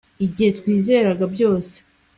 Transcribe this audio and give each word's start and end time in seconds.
igihe 0.25 0.49
twizeraga 0.59 1.23
byose 1.33 1.75